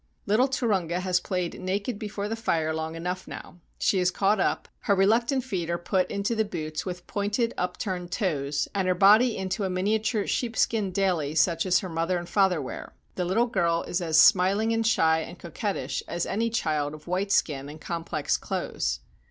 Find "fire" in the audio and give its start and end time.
2.35-2.73